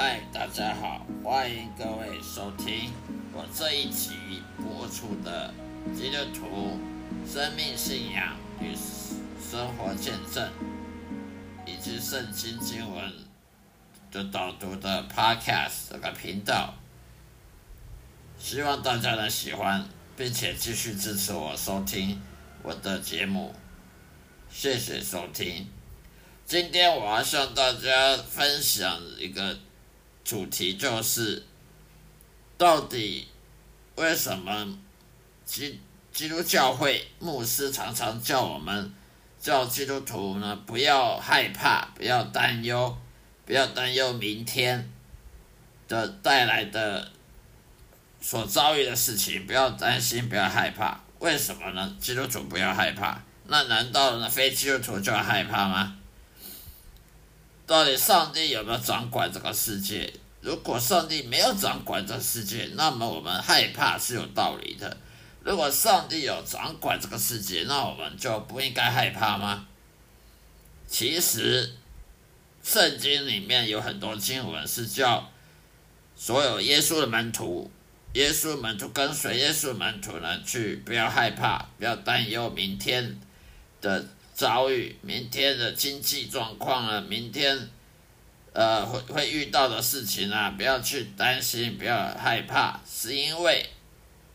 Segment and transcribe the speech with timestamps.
[0.00, 2.92] 嗨，大家好，欢迎各位收听
[3.32, 5.52] 我这一期播出的
[5.92, 6.78] 基督徒
[7.26, 8.76] 生命信仰与
[9.42, 10.48] 生活见证，
[11.66, 13.12] 以及圣经经文
[14.12, 16.74] 的导读的 Podcast 这个频道，
[18.38, 19.84] 希望大家能喜欢，
[20.16, 22.22] 并且继续支持我收听
[22.62, 23.52] 我的节目，
[24.48, 25.66] 谢谢收听。
[26.46, 29.58] 今天我要向大家分享一个
[30.28, 31.42] 主题，就是
[32.58, 33.26] 到底
[33.94, 34.78] 为什么
[35.46, 35.80] 基
[36.12, 38.92] 基督教会牧师常常叫我们
[39.40, 40.54] 叫基督徒呢？
[40.66, 42.94] 不要害怕，不要担忧，
[43.46, 44.92] 不要担忧明天
[45.88, 47.10] 的带来的
[48.20, 51.00] 所遭遇的事情，不要担心，不要害怕。
[51.20, 51.96] 为什么呢？
[51.98, 55.96] 基督徒不要害怕，那难道呢非基督徒就要害怕吗？
[57.68, 60.10] 到底上帝有没有掌管这个世界？
[60.40, 64.96] 如果上帝没有掌管这个世界，那么我们害怕是有道理的。
[65.44, 69.66] 如果上帝有掌管这个世界，那我们就不应该害怕吗？
[70.86, 71.74] 其实，
[72.62, 75.30] 圣经里面有很多经文是叫
[76.16, 77.70] 所有耶稣的门徒、
[78.14, 83.20] 耶稣门徒跟随耶稣门徒呢，去不要害怕，不要担忧明天
[83.82, 84.06] 的。
[84.38, 87.68] 遭遇明天的经济状况啊，明天
[88.52, 93.68] 呃会会遇到的事情啊，不要去担心，不要害怕，是因为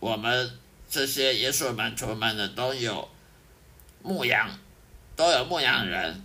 [0.00, 0.50] 我们
[0.90, 3.08] 这些耶稣门徒们的都有
[4.02, 4.50] 牧羊，
[5.14, 6.20] 都有牧羊人，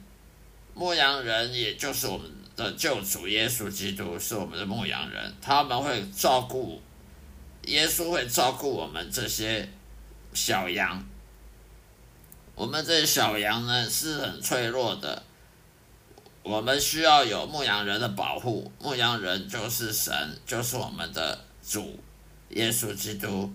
[0.73, 6.81] 牧羊人也就是我们的救主耶稣基督是我们的牧羊人，他们会照顾，
[7.65, 9.69] 耶稣会照顾我们这些
[10.33, 11.07] 小羊。
[12.59, 15.23] 我们这些小羊呢是很脆弱的，
[16.43, 18.69] 我们需要有牧羊人的保护。
[18.81, 20.13] 牧羊人就是神，
[20.45, 21.97] 就是我们的主
[22.49, 23.49] 耶稣基督，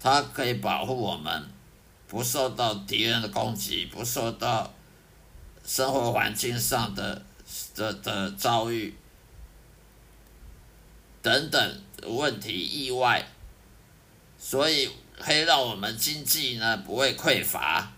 [0.00, 1.48] 他可以保护我们，
[2.08, 4.74] 不受到敌人的攻击，不受到
[5.64, 7.22] 生活环境上的
[7.76, 8.92] 的的遭遇
[11.22, 13.24] 等等问题意外，
[14.36, 17.92] 所以可以让我们经济呢不会匮乏。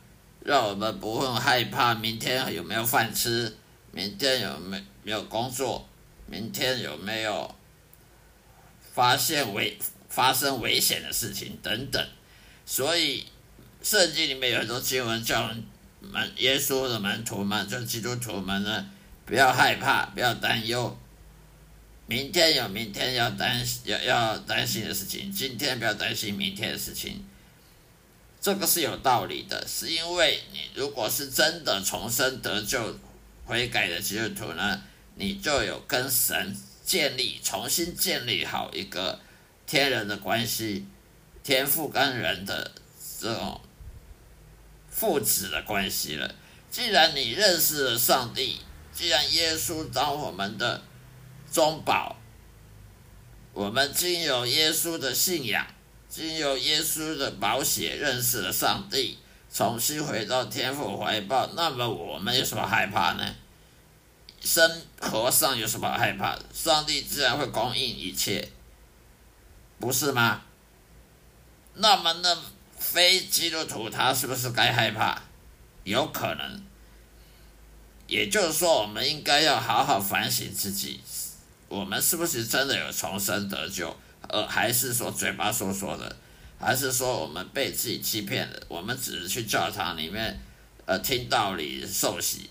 [0.45, 3.57] 让我们不会害怕明天有没有饭吃，
[3.93, 5.89] 明天有没没有工作，
[6.27, 7.55] 明天有没有
[8.93, 9.79] 发现危
[10.09, 12.05] 发生危险的事情等等。
[12.65, 13.27] 所以
[13.83, 15.53] 圣经里面有很多经文叫
[16.01, 18.91] 门耶稣的门徒们，就基督徒们呢，
[19.27, 20.97] 不要害怕，不要担忧。
[22.07, 27.25] 明天有明天要担要要担心的事情，今天不要担心明天的事情。
[28.41, 32.99] 这个是有道理的，是因为你如果是真的重生得救、
[33.45, 34.83] 悔改的基督徒呢，
[35.17, 39.21] 你就有跟神建立、重新建立好一个
[39.67, 40.87] 天人的关系，
[41.45, 42.73] 天父跟人的
[43.21, 43.61] 这种
[44.89, 46.35] 父子的关系了。
[46.71, 48.61] 既然你认识了上帝，
[48.95, 50.83] 既然耶稣当我们的
[51.53, 52.17] 中保，
[53.53, 55.67] 我们经有耶稣的信仰。
[56.11, 59.17] 经由耶稣的宝血认识了上帝，
[59.55, 63.35] 重新回到天父怀抱，那么我们有什么害怕呢？
[64.41, 66.37] 生和尚有什么害怕？
[66.53, 68.49] 上帝自然会供应一切，
[69.79, 70.43] 不是吗？
[71.75, 72.37] 那么那
[72.77, 75.23] 非基督徒他是不是该害怕？
[75.85, 76.61] 有可能。
[78.09, 81.01] 也就是说，我们应该要好好反省自己，
[81.69, 83.97] 我们是不是真的有重生得救？
[84.33, 86.17] 呃，还是说嘴巴说说的，
[86.59, 88.61] 还是说我们被自己欺骗了？
[88.69, 90.41] 我们只是去教堂里面，
[90.87, 92.49] 呃，听道理受洗，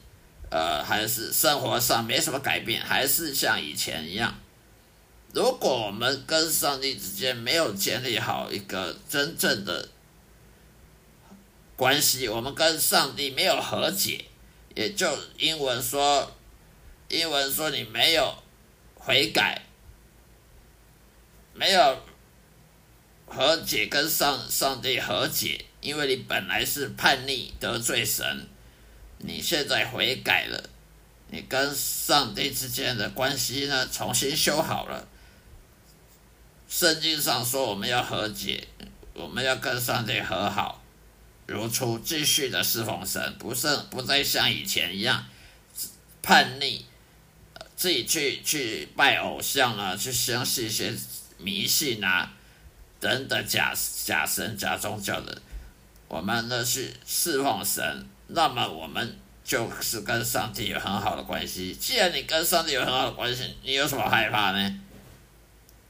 [0.49, 4.33] 呃，还是生活上没什么改变，还是像以前一样？
[5.31, 9.87] 如果我们跟上帝之间没有建立好一个真正的
[11.75, 14.25] 关系，我们跟上帝没有和解，
[14.75, 15.07] 也就
[15.37, 16.35] 英文说，
[17.07, 18.35] 英文说你没有
[18.95, 19.61] 悔改。
[21.59, 22.01] 没有
[23.27, 28.47] 和解，跟上上帝和解，因为你本来是叛逆得罪神，
[29.17, 30.69] 你现在悔改了，
[31.27, 35.05] 你跟上帝之间的关系呢重新修好了。
[36.69, 38.65] 圣经上说我们要和解，
[39.13, 40.81] 我们要跟上帝和好，
[41.45, 45.25] 如初继续的侍奉神，不是不再像以前一样
[46.21, 46.85] 叛逆，
[47.75, 50.95] 自己去去拜偶像啊，去相信一些。
[51.39, 52.31] 迷信啊，
[52.99, 53.73] 等等假
[54.05, 55.41] 假神假宗教的，
[56.07, 61.73] 我们呢是侍奉神，那么我们就是跟上帝有很好的关系。
[61.73, 64.79] 既然你跟上帝有很好的关系，你有什么害怕呢？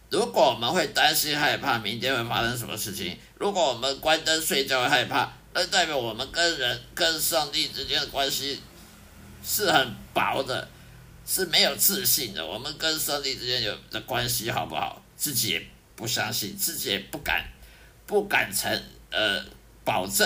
[0.09, 8.61] 如果我们会担心害怕明天会发生什么事情，如果我们关灯睡觉会害怕，那代表我们跟人、跟上帝之间的关系
[9.43, 10.67] 是很薄的，
[11.25, 12.45] 是没有自信的。
[12.45, 14.99] 我们跟上帝之间有的关系好不好？
[15.19, 15.67] 自己也
[15.97, 17.43] 不相信，自己也不敢，
[18.07, 18.71] 不敢承
[19.11, 19.43] 呃
[19.83, 20.25] 保证。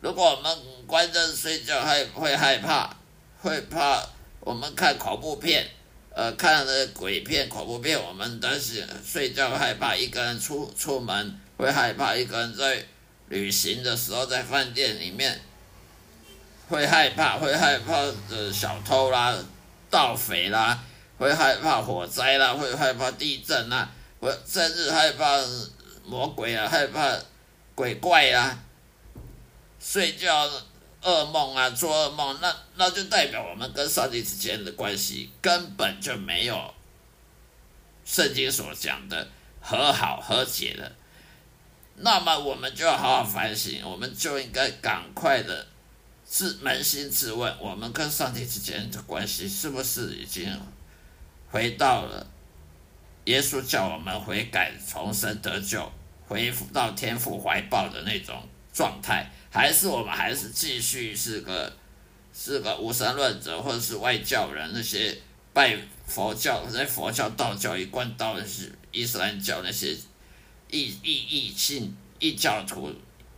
[0.00, 2.96] 如果我们关灯睡觉还会害怕，
[3.42, 4.02] 会怕
[4.40, 5.68] 我们看恐怖片。
[6.10, 12.84] 呃，看那鬼片、恐怖片，我们担心睡觉害怕，一个人出出门会害怕，一个人在
[13.28, 15.40] 旅行的时候在饭店里面
[16.68, 19.38] 会害怕，会害怕的小偷啦、
[19.88, 20.82] 盗匪啦，
[21.18, 25.38] 会害怕火灾啦，会害怕地震啦，或甚至害怕
[26.04, 27.14] 魔鬼啊，害怕
[27.74, 28.58] 鬼怪啊，
[29.80, 30.50] 睡觉。
[31.00, 36.74] 噩梦啊，做噩梦，那那就代表我们跟上帝之间的关系根本就没有
[38.04, 39.28] 圣经所讲的
[39.60, 40.92] 和好和解的。
[41.94, 45.68] 那么我们就要好好反省，我们就应该赶快的
[46.24, 50.52] 自扪心自问：我们跟上帝之间的关系是不是已经
[51.50, 52.26] 回到了
[53.24, 55.90] 耶稣叫我们悔改、重生、得救、
[56.26, 59.30] 恢复到天父怀抱的那种状态？
[59.50, 61.74] 还是我们还是继续是个
[62.34, 65.16] 是个无神论者，或者是外教人那些
[65.52, 69.96] 拜佛教、那佛教、道教一贯道的是伊斯兰教那些
[70.70, 72.94] 异异异信异教徒，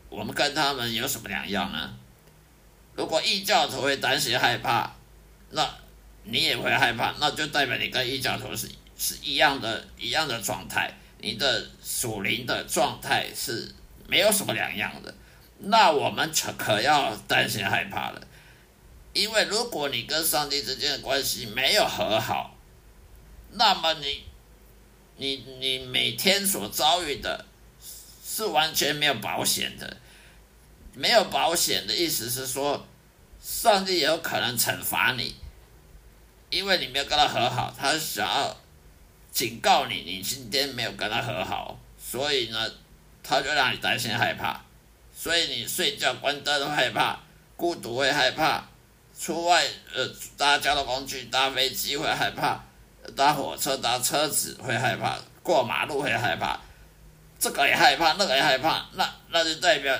[0.08, 1.96] 我们跟他们有什么两样呢？
[2.94, 4.92] 如果异教徒会担心害怕，
[5.50, 5.62] 那
[6.24, 8.68] 你也会害怕，那就代表你跟异教徒是
[8.98, 13.74] 是一样的一样的状态，你的属灵的状态是
[14.06, 15.14] 没有什么两样的。
[15.58, 18.20] 那我们可可要担心害怕了，
[19.12, 22.56] 因为如果你跟上帝之间的关系没有和好，
[23.52, 24.24] 那么你，
[25.16, 27.44] 你你每天所遭遇的，
[28.24, 29.96] 是完全没有保险的。
[30.92, 32.86] 没有保险的意思是说，
[33.40, 35.34] 上帝有可能惩罚你，
[36.50, 38.56] 因为你没有跟他和好，他想要
[39.32, 42.70] 警告你，你今天没有跟他和好，所以呢，
[43.22, 44.60] 他就让你担心害怕。
[45.16, 47.18] 所以你睡觉关灯害怕，
[47.54, 48.64] 孤独会害怕，
[49.18, 49.64] 出外
[49.94, 52.64] 呃搭交通工具搭飞机会害怕，
[53.14, 56.58] 搭火车搭车子会害怕，过马路会害怕，
[57.38, 59.96] 这个也害怕，那个也害怕，那那就代表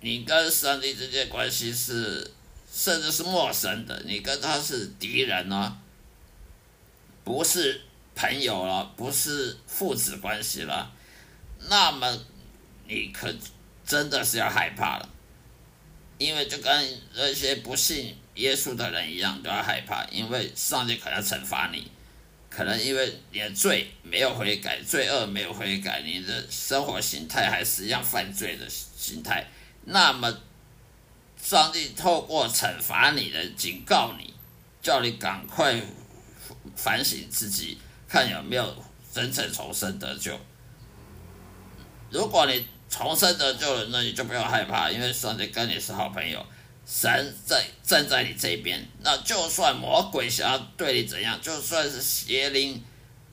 [0.00, 2.32] 你跟上帝之间关系是
[2.74, 5.76] 甚至是陌生的，你跟他是敌人哦，
[7.22, 7.80] 不是
[8.16, 10.90] 朋友了，不是父子关系了，
[11.68, 12.18] 那么
[12.88, 13.32] 你可。
[13.86, 15.06] 真的是要害怕了，
[16.16, 21.92] 因为就跟那些不信耶稣的人一样，都要害怕，因为上帝可能惩罚你，
[22.48, 29.46] 可能因为你的罪没有悔改，罪恶没有悔改，你的生活形态还是一样犯罪的形态，
[29.84, 30.34] 那么
[31.44, 34.32] 上帝透过惩罚你的警告你，
[34.80, 35.78] 叫你赶快
[36.74, 37.76] 反省自己，
[38.08, 38.74] 看有没有
[39.12, 40.40] 真正重生得救。
[42.08, 46.42] 如果你重生得救了，那你就不要害怕，因为上帝跟你是好朋友，
[46.86, 48.82] 神在站在你这边。
[49.02, 52.82] 那就算魔鬼想要对你怎样，就算是邪灵、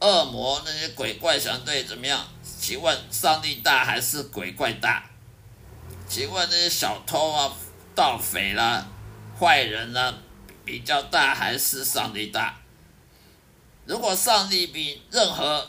[0.01, 2.27] 恶魔那些鬼怪想对你怎么样，
[2.59, 5.09] 请问上帝大还是鬼怪大？
[6.09, 7.55] 请问那些小偷啊、
[7.95, 8.87] 盗匪啦、
[9.39, 10.13] 坏人啦，
[10.63, 12.57] 比较大还是上帝大？
[13.85, 15.67] 如果上帝比任何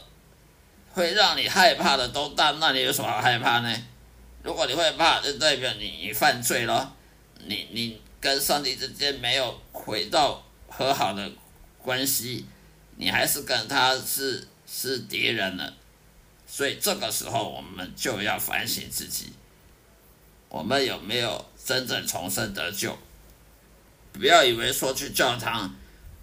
[0.92, 3.76] 会让你害怕的都大，那你有什么好害怕呢？
[4.42, 6.94] 如果你会怕，就代表你你犯罪了，
[7.44, 11.30] 你你跟上帝之间没有回到和好的
[11.78, 12.46] 关系，
[12.96, 15.72] 你还是跟他是是敌人了。
[16.46, 19.32] 所以这个时候我们就要反省自己，
[20.48, 22.98] 我们有没有真正重生得救？
[24.12, 25.74] 不要以为说去教堂，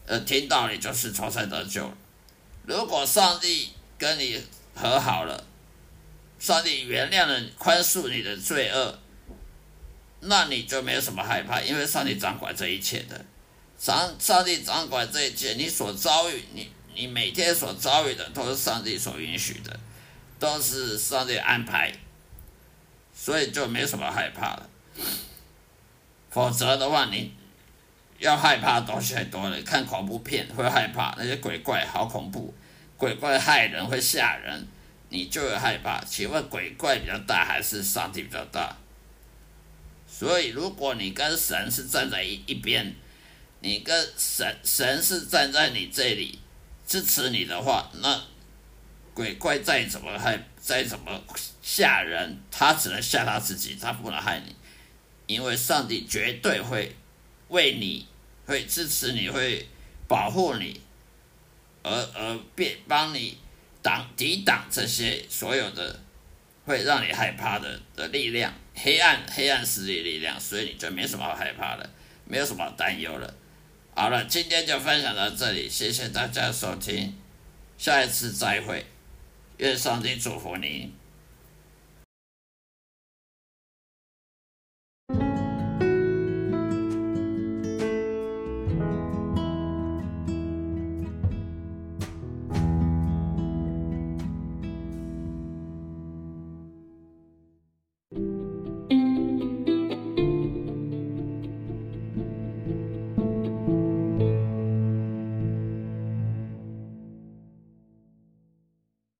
[0.05, 1.91] 呃，听道理就是重生得救。
[2.67, 4.39] 如果上帝跟你，
[4.75, 5.43] 和好了，
[6.37, 8.99] 上帝原谅了、宽恕你的罪恶，
[10.19, 13.25] 那你就没有什么害怕，因为上帝掌管这一切的。
[13.79, 19.79] 上上帝掌管这一切，你所遭遇，你你每天所遭遇的，都是上帝所允许的，
[20.37, 21.91] 都是上帝安排，
[23.15, 24.69] 所以就没什么害怕了。
[26.29, 27.33] 否则的话，你
[28.19, 32.53] 要害怕的东西太多了，看恐怖片会害怕，那些鬼怪好恐怖。
[32.97, 34.67] 鬼怪害人会吓人，
[35.09, 36.03] 你就会害怕。
[36.03, 38.75] 请问鬼怪比较大还是上帝比较大？
[40.05, 42.93] 所以，如果你跟神是站在一一边，
[43.61, 46.37] 你跟神神是站在你这里
[46.85, 48.21] 支持你的话，那
[49.13, 51.23] 鬼怪再怎么害，再怎么
[51.61, 54.53] 吓人，他只能吓他自己，他不能害你，
[55.29, 56.91] 因为上帝绝对会
[57.49, 58.07] 为你，
[58.47, 59.63] 会支持你，会
[60.07, 60.81] 保护你，
[61.83, 63.37] 而而变帮你
[63.83, 65.99] 挡抵挡这些所有的
[66.65, 68.51] 会让你害怕的的力量。
[68.73, 71.87] 黑暗，黑暗势力力量，所以你就没什么好害怕的，
[72.25, 73.31] 没有什么担忧了。
[73.93, 77.15] 好了，今天就分享到这里，谢谢大家收听，
[77.77, 78.83] 下一次再会，
[79.57, 80.91] 愿上帝祝福你。